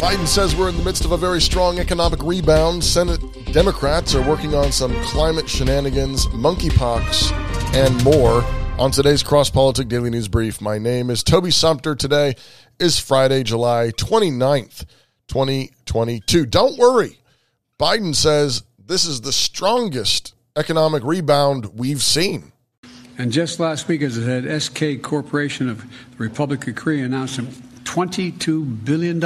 [0.00, 2.82] Biden says we're in the midst of a very strong economic rebound.
[2.82, 3.20] Senate
[3.52, 7.30] Democrats are working on some climate shenanigans, monkeypox,
[7.74, 8.42] and more.
[8.78, 11.94] On today's Cross Politic Daily News Brief, my name is Toby Sumpter.
[11.94, 12.34] Today
[12.78, 14.86] is Friday, July 29th,
[15.28, 16.46] 2022.
[16.46, 17.18] Don't worry.
[17.78, 22.52] Biden says this is the strongest economic rebound we've seen.
[23.18, 27.38] And just last week, as I said, SK Corporation of the Republic of Korea announced
[27.84, 29.20] $22 billion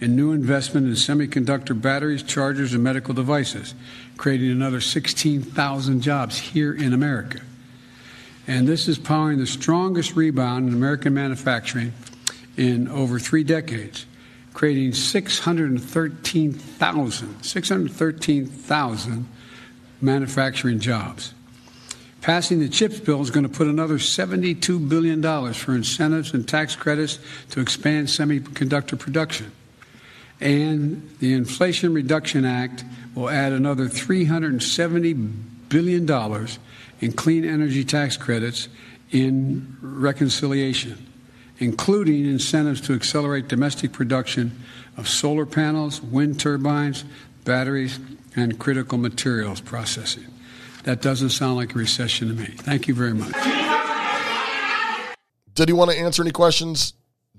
[0.00, 3.74] in new investment in semiconductor batteries, chargers, and medical devices,
[4.16, 7.40] creating another 16,000 jobs here in America.
[8.46, 11.94] And this is powering the strongest rebound in American manufacturing
[12.56, 14.04] in over three decades,
[14.54, 19.28] creating 613,000 613,000
[20.00, 21.34] manufacturing jobs.
[22.20, 25.22] Passing the CHIPS bill is going to put another $72 billion
[25.54, 27.18] for incentives and tax credits
[27.50, 29.52] to expand semiconductor production.
[30.40, 35.32] And the Inflation Reduction Act will add another $370
[35.68, 36.48] billion
[37.00, 38.68] in clean energy tax credits
[39.10, 41.06] in reconciliation,
[41.58, 44.62] including incentives to accelerate domestic production
[44.96, 47.04] of solar panels, wind turbines,
[47.44, 47.98] batteries,
[48.34, 50.26] and critical materials processing.
[50.84, 52.46] That doesn't sound like a recession to me.
[52.46, 53.32] Thank you very much.
[55.54, 56.92] Did he want to answer any questions?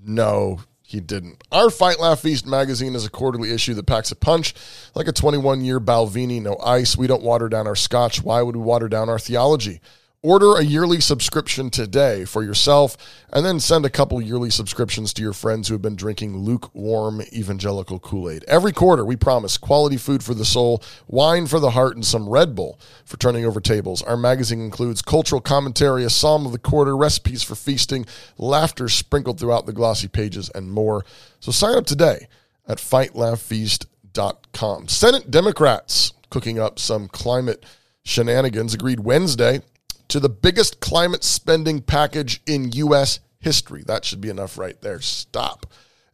[0.04, 1.44] No, he didn't.
[1.52, 4.54] Our Fight Laugh Feast magazine is a quarterly issue that packs a punch
[4.94, 6.96] like a 21 year Balvenie, no ice.
[6.96, 8.22] We don't water down our scotch.
[8.22, 9.82] Why would we water down our theology?
[10.20, 12.96] Order a yearly subscription today for yourself
[13.32, 17.22] and then send a couple yearly subscriptions to your friends who have been drinking lukewarm
[17.32, 18.42] evangelical Kool Aid.
[18.48, 22.28] Every quarter, we promise quality food for the soul, wine for the heart, and some
[22.28, 24.02] Red Bull for turning over tables.
[24.02, 28.04] Our magazine includes cultural commentary, a psalm of the quarter, recipes for feasting,
[28.38, 31.04] laughter sprinkled throughout the glossy pages, and more.
[31.38, 32.26] So sign up today
[32.66, 34.88] at fightlaughfeast.com.
[34.88, 37.64] Senate Democrats cooking up some climate
[38.02, 39.60] shenanigans agreed Wednesday
[40.08, 43.20] to the biggest climate spending package in U.S.
[43.40, 43.82] history.
[43.86, 45.00] That should be enough right there.
[45.00, 45.66] Stop.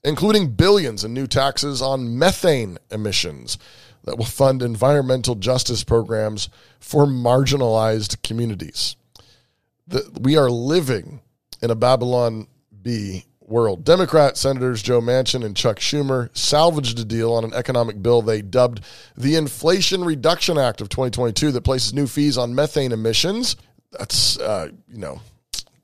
[0.02, 3.56] Including billions in new taxes on methane emissions
[4.04, 8.96] that will fund environmental justice programs for marginalized communities.
[9.86, 11.20] The, we are living
[11.62, 12.46] in a Babylon
[12.82, 13.84] Bee world.
[13.84, 18.42] Democrat Senators Joe Manchin and Chuck Schumer salvaged a deal on an economic bill they
[18.42, 18.80] dubbed
[19.16, 23.56] the Inflation Reduction Act of 2022 that places new fees on methane emissions
[23.98, 25.20] that's uh, you know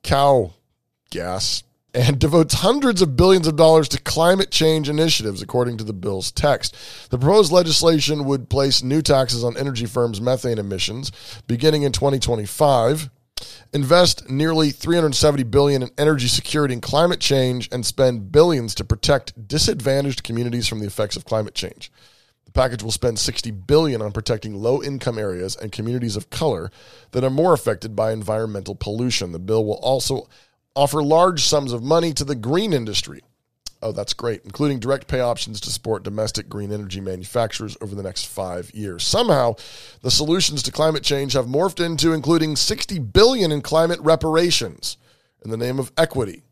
[0.03, 0.53] cow
[1.11, 1.63] gas
[1.95, 6.31] and devotes hundreds of billions of dollars to climate change initiatives, according to the bill's
[6.31, 6.77] text.
[7.11, 11.11] The proposed legislation would place new taxes on energy firms' methane emissions
[11.47, 13.11] beginning in 2025,
[13.73, 19.49] invest nearly 370 billion in energy security and climate change, and spend billions to protect
[19.49, 21.91] disadvantaged communities from the effects of climate change.
[22.51, 26.73] The package will spend 60 billion on protecting low-income areas and communities of color
[27.13, 29.31] that are more affected by environmental pollution.
[29.31, 30.29] The bill will also
[30.75, 33.21] offer large sums of money to the green industry.
[33.81, 38.03] Oh, that's great, including direct pay options to support domestic green energy manufacturers over the
[38.03, 39.07] next 5 years.
[39.07, 39.55] Somehow,
[40.03, 44.97] the solutions to climate change have morphed into including 60 billion in climate reparations
[45.45, 46.43] in the name of equity,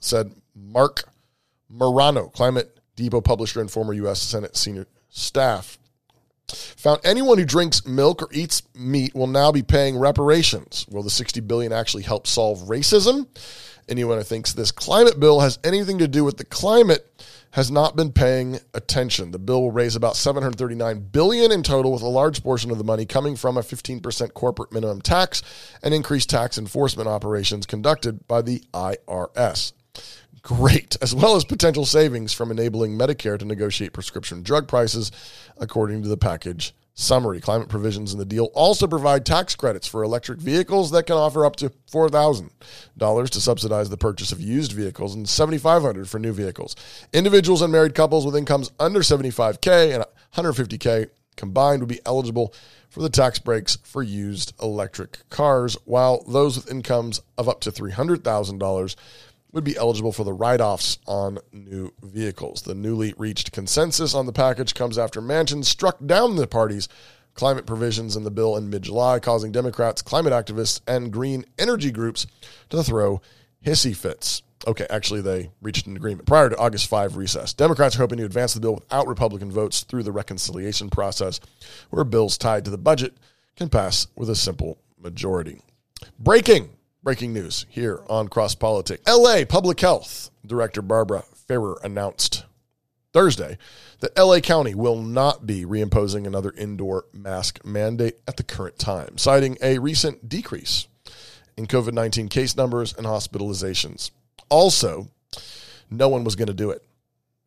[0.00, 1.04] said Marc
[1.68, 4.20] Morano, Climate Depot publisher and former U.S.
[4.20, 5.78] Senate senior staff.
[6.76, 10.86] Found anyone who drinks milk or eats meat will now be paying reparations.
[10.88, 13.26] Will the 60 billion actually help solve racism?
[13.88, 17.12] Anyone who thinks this climate bill has anything to do with the climate
[17.52, 19.30] has not been paying attention.
[19.30, 22.84] The bill will raise about 739 billion in total with a large portion of the
[22.84, 25.42] money coming from a 15% corporate minimum tax
[25.82, 29.72] and increased tax enforcement operations conducted by the IRS
[30.46, 35.10] great, as well as potential savings from enabling Medicare to negotiate prescription drug prices,
[35.58, 37.40] according to the package summary.
[37.40, 41.44] Climate provisions in the deal also provide tax credits for electric vehicles that can offer
[41.44, 46.76] up to $4,000 to subsidize the purchase of used vehicles and $7,500 for new vehicles.
[47.12, 50.04] Individuals and married couples with incomes under 75K and
[50.36, 52.54] 150K combined would be eligible
[52.88, 57.72] for the tax breaks for used electric cars, while those with incomes of up to
[57.72, 58.96] $300,000
[59.52, 62.62] would be eligible for the write offs on new vehicles.
[62.62, 66.88] The newly reached consensus on the package comes after Manchin struck down the party's
[67.34, 71.90] climate provisions in the bill in mid July, causing Democrats, climate activists, and green energy
[71.90, 72.26] groups
[72.70, 73.20] to throw
[73.64, 74.42] hissy fits.
[74.66, 77.52] Okay, actually, they reached an agreement prior to August 5 recess.
[77.52, 81.40] Democrats are hoping to advance the bill without Republican votes through the reconciliation process,
[81.90, 83.14] where bills tied to the budget
[83.54, 85.60] can pass with a simple majority.
[86.18, 86.70] Breaking
[87.06, 89.00] Breaking news here on Cross Politics.
[89.06, 92.44] LA Public Health Director Barbara Ferrer announced
[93.12, 93.58] Thursday
[94.00, 99.18] that LA County will not be reimposing another indoor mask mandate at the current time,
[99.18, 100.88] citing a recent decrease
[101.56, 104.10] in COVID 19 case numbers and hospitalizations.
[104.48, 105.08] Also,
[105.88, 106.82] no one was going to do it.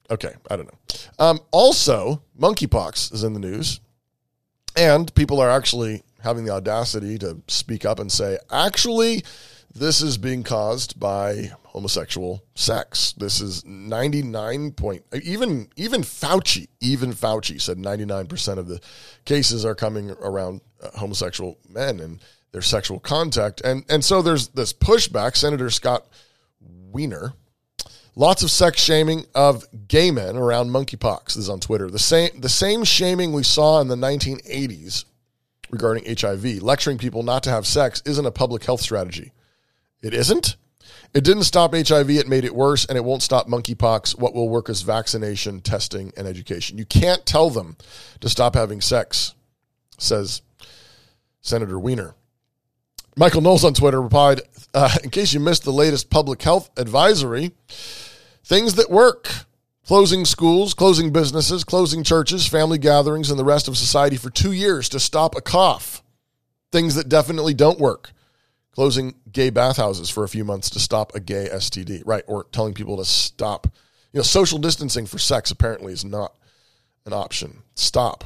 [0.09, 0.99] Okay, I don't know.
[1.19, 3.81] Um, also, monkeypox is in the news,
[4.77, 9.23] and people are actually having the audacity to speak up and say, actually,
[9.73, 13.13] this is being caused by homosexual sex.
[13.13, 18.81] This is 99 point even even Fauci, even Fauci said 99% of the
[19.25, 22.19] cases are coming around uh, homosexual men and
[22.51, 23.61] their sexual contact.
[23.61, 25.35] And and so there's this pushback.
[25.35, 26.07] Senator Scott
[26.91, 27.33] Wiener
[28.19, 31.27] Lots of sex shaming of gay men around monkeypox.
[31.27, 31.89] This is on Twitter.
[31.89, 35.05] The same the same shaming we saw in the 1980s
[35.69, 36.61] regarding HIV.
[36.61, 39.31] Lecturing people not to have sex isn't a public health strategy.
[40.01, 40.55] It isn't.
[41.13, 44.17] It didn't stop HIV, it made it worse, and it won't stop monkeypox.
[44.19, 46.77] What will work is vaccination, testing, and education.
[46.77, 47.77] You can't tell them
[48.19, 49.33] to stop having sex,
[49.97, 50.43] says
[51.41, 52.13] Senator Wiener.
[53.15, 54.41] Michael Knowles on Twitter replied,
[54.73, 57.51] uh, in case you missed the latest public health advisory,
[58.43, 59.29] things that work
[59.89, 64.51] closing schools, closing businesses, closing churches, family gatherings, and the rest of society for two
[64.51, 66.03] years to stop a cough.
[66.71, 68.11] Things that definitely don't work
[68.71, 72.23] closing gay bathhouses for a few months to stop a gay STD, right?
[72.27, 73.65] Or telling people to stop.
[74.13, 76.35] You know, social distancing for sex apparently is not
[77.07, 77.63] an option.
[77.73, 78.25] Stop.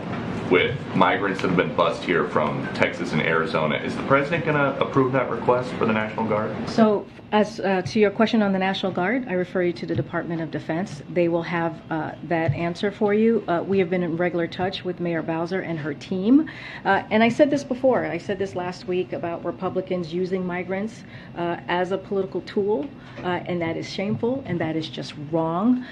[0.52, 3.78] with migrants that have been bused here from Texas and Arizona.
[3.78, 6.54] Is the president going to approve that request for the National Guard?
[6.70, 9.96] So, as uh, to your question on the National Guard, I refer you to the
[9.96, 11.02] Department of Defense.
[11.14, 13.46] They will have uh, that answer for you.
[13.48, 16.50] Uh, we have been in regular touch with Mayor Bowser and her team.
[16.84, 18.06] Uh, and I said this before.
[18.06, 21.06] I said this last week about Republicans using migrants
[21.38, 22.90] uh, as a political tool,
[23.20, 25.86] uh, and that is shameful and that is just wrong.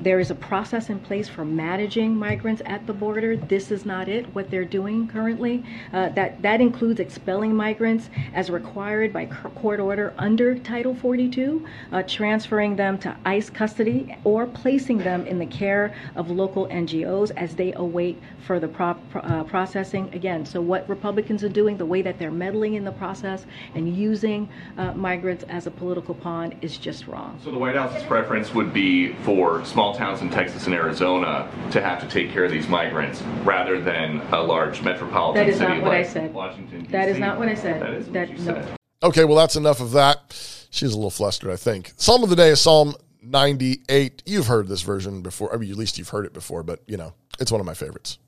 [0.00, 3.38] there is a process in place for managing migrants at the border.
[3.38, 4.26] This is not it.
[4.34, 10.54] What they're doing currently, that that includes expelling migrants as required by court order under
[10.58, 10.82] Title.
[10.82, 16.28] Title 42, uh, transferring them to ICE custody or placing them in the care of
[16.28, 20.10] local NGOs as they await further pro- uh, processing.
[20.12, 23.46] Again, so what Republicans are doing, the way that they're meddling in the process
[23.76, 27.38] and using uh, migrants as a political pawn is just wrong.
[27.44, 31.80] So the White House's preference would be for small towns in Texas and Arizona to
[31.80, 35.68] have to take care of these migrants rather than a large metropolitan that is city
[35.68, 36.34] not what like I said.
[36.34, 36.92] Washington, D.C.
[36.92, 37.82] That is not what I said.
[37.82, 38.44] That is what that, you no.
[38.44, 38.68] said.
[39.02, 40.66] Okay, well, that's enough of that.
[40.70, 41.92] She's a little flustered, I think.
[41.96, 44.22] Psalm of the day is Psalm 98.
[44.26, 45.52] You've heard this version before.
[45.52, 47.74] I mean, at least you've heard it before, but, you know, it's one of my
[47.74, 48.18] favorites.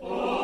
[0.00, 0.39] Oh.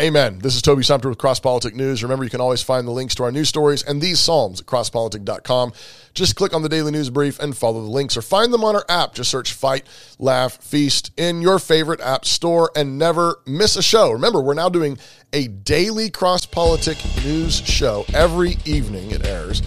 [0.00, 0.38] Amen.
[0.38, 2.02] This is Toby Sumpter with Cross Politic News.
[2.02, 4.66] Remember, you can always find the links to our news stories and these Psalms at
[4.66, 5.74] crosspolitic.com.
[6.14, 8.74] Just click on the daily news brief and follow the links or find them on
[8.74, 9.12] our app.
[9.12, 9.86] Just search Fight,
[10.18, 14.10] Laugh, Feast in your favorite app store and never miss a show.
[14.10, 14.96] Remember, we're now doing
[15.34, 19.10] a daily Cross Politic News show every evening.
[19.10, 19.60] It airs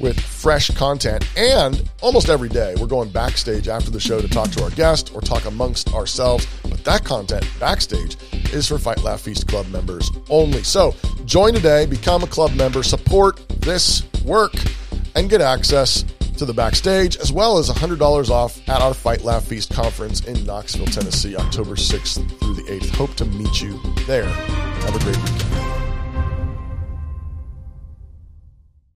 [0.00, 1.28] with fresh content.
[1.36, 5.14] And almost every day, we're going backstage after the show to talk to our guest
[5.14, 6.46] or talk amongst ourselves.
[6.62, 8.16] But that content backstage
[8.52, 10.62] is for Fight Laugh Feast Club members only.
[10.62, 14.54] So join today, become a club member, support this work,
[15.14, 16.04] and get access
[16.38, 20.42] to the backstage, as well as $100 off at our Fight Laugh Feast conference in
[20.46, 22.88] Knoxville, Tennessee, October 6th through the 8th.
[22.94, 24.24] Hope to meet you there.
[24.24, 25.79] Have a great weekend.